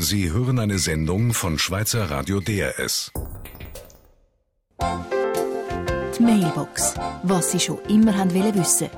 [0.00, 3.10] Sie hören eine Sendung von Schweizer Radio DRS.
[6.16, 6.94] Die Mailbox.
[7.24, 8.90] Was Sie schon immer haben wollen wissen.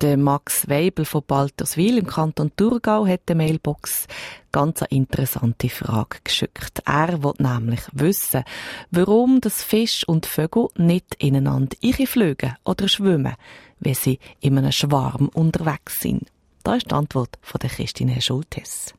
[0.00, 4.06] Der Max Weibel von Balterswil im Kanton Thurgau hat der Mailbox
[4.50, 6.80] ganz eine interessante Frage geschickt.
[6.86, 8.44] Er will nämlich wissen,
[8.90, 11.76] warum das Fisch und Vögel nicht ineinander
[12.06, 13.34] fliegen oder schwimmen,
[13.78, 16.26] wenn sie in einem Schwarm unterwegs sind.
[16.62, 18.94] Da ist die Antwort von der Christine Schultes.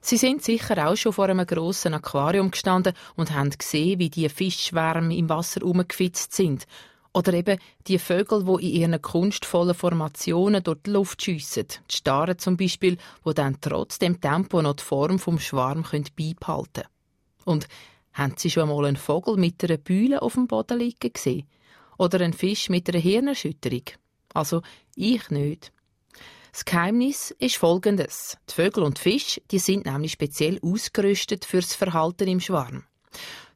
[0.00, 4.28] Sie sind sicher auch schon vor einem grossen Aquarium gestanden und haben gesehen, wie die
[4.28, 6.66] Fischschwärme im Wasser umgefitzt sind.
[7.12, 11.66] Oder eben die Vögel, die in ihren kunstvollen Formationen durch die Luft schiessen.
[11.90, 16.72] Die Starren zum Beispiel, die dann trotz dem Tempo noch die Form vom Schwarm beibehalten
[16.72, 16.88] können.
[17.44, 17.68] Und
[18.12, 21.48] haben Sie schon einmal einen Vogel mit einer Bühle auf dem Boden liegen gesehen?
[21.96, 23.84] Oder einen Fisch mit einer Hirnerschütterung?
[24.34, 24.62] Also,
[24.94, 25.72] ich nicht.
[26.52, 28.38] Das Geheimnis ist folgendes.
[28.48, 32.84] Die Vögel und Fische, die sind nämlich speziell ausgerüstet fürs Verhalten im Schwarm.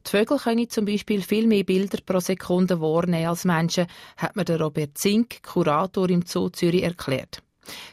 [0.05, 4.45] Die Vögel können zum Beispiel viel mehr Bilder pro Sekunde wahrnehmen als Menschen, hat mir
[4.45, 7.41] der Robert Zink, Kurator im Zoo Zürich, erklärt.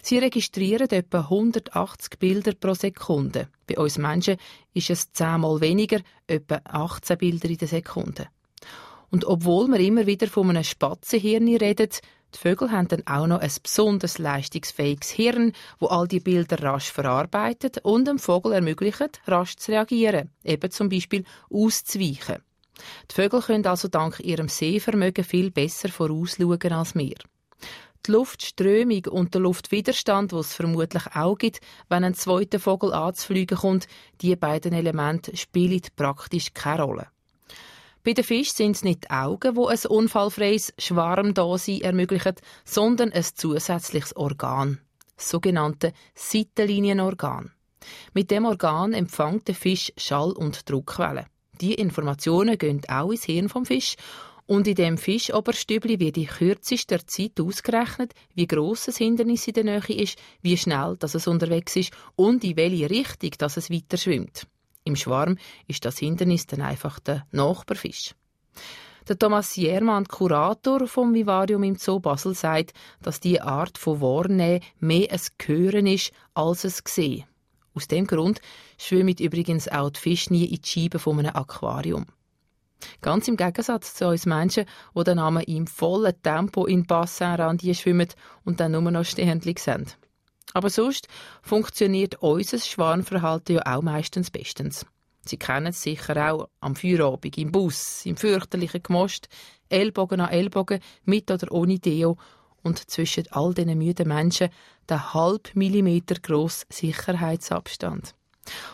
[0.03, 3.49] Sie registrieren etwa 180 Bilder pro Sekunde.
[3.67, 4.37] Bei uns Menschen
[4.75, 8.29] ist es zehnmal weniger, etwa 18 Bilder in der Sekunde.
[9.11, 11.91] Und obwohl wir immer wieder von einem Spatzenhirn reden,
[12.35, 16.91] die Vögel haben dann auch noch ein besonders leistungsfähiges Hirn, wo all die Bilder rasch
[16.91, 22.43] verarbeitet und dem Vogel ermöglicht, rasch zu reagieren, eben zum Beispiel auszuweichen.
[23.11, 27.17] Die Vögel können also dank ihrem Sehvermögen viel besser vorausschauen als wir.
[28.07, 33.59] Die Luftströmung und der Luftwiderstand, wo es vermutlich auch gibt, wenn ein zweiter Vogel anzufliegen
[33.59, 33.89] kommt,
[34.23, 37.09] die beiden Elemente spielen praktisch keine Rolle.
[38.03, 42.35] Bei den Fischen sind es nicht die Augen, die ein unfallfreies Schwarmdasein ermöglichen,
[42.65, 44.81] sondern ein zusätzliches Organ,
[45.17, 47.53] das sogenannte Seitenlinienorgan.
[48.15, 51.27] Mit dem Organ empfängt der Fisch Schall- und Druckwellen.
[51.61, 53.97] Die Informationen gehen auch ins Hirn vom Fisch
[54.47, 59.65] und in dem Fischoberstübli wird in kürzester Zeit ausgerechnet, wie gross das Hindernis in der
[59.65, 63.99] Nähe ist, wie schnell dass es unterwegs ist und in welche Richtung dass es weiter
[63.99, 64.47] schwimmt.
[64.91, 68.17] Im Schwarm ist das Hindernis dann einfach der Nachbarfisch.
[69.09, 74.65] Der Thomas Jermann, Kurator vom Vivarium im Zoo Basel, sagt, dass die Art von Wahrnehmen
[74.81, 77.25] mehr ein Hören ist als ein Sehen.
[77.73, 78.41] Aus dem Grund
[78.79, 82.07] schwimmen übrigens auch die Fische nie in die Scheibe von einem Aquarium.
[83.01, 84.65] Ganz im Gegensatz zu uns Menschen,
[84.97, 88.09] die dann einmal im vollen Tempo in Bassin schwimmen
[88.45, 89.99] und dann nur noch stehend sind.
[90.53, 91.09] Aber sonst
[91.43, 94.87] funktioniert unser Schwarmverhalten ja auch meistens bestens.
[95.25, 99.29] Sie kennen es sicher auch am Feierabend, im Bus, im fürchterlichen Gemost,
[99.69, 102.17] Ellbogen an Ellbogen, mit oder ohne Deo
[102.63, 104.49] und zwischen all diesen müden Menschen
[104.89, 108.15] der halb Millimeter grosse Sicherheitsabstand.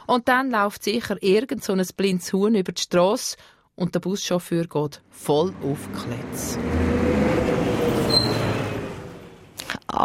[0.06, 3.36] Und dann läuft sicher irgend so ein blindes Huhn über die Straße
[3.74, 6.58] und der Buschauffeur geht voll auf Kletz.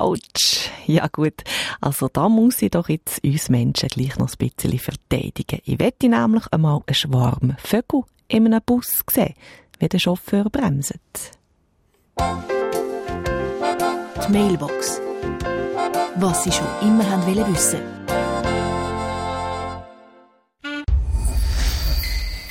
[0.02, 0.70] Autsch.
[0.88, 1.44] Ja gut,
[1.80, 5.60] also da muss ich doch jetzt uns Menschen gleich noch ein bisschen verteidigen.
[5.64, 9.36] Ich wette nämlich einmal einen Schwarm Vögel in einem Bus sehen,
[9.80, 11.00] wie der Chauffeur bremst.
[12.20, 15.00] Die Mailbox.
[16.16, 17.80] Was Sie schon immer haben wollen wissen.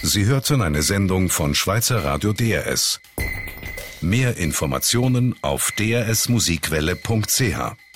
[0.03, 3.01] Sie hörten eine Sendung von Schweizer Radio DRS.
[4.03, 7.90] Mehr Informationen auf drsmusikwelle.ch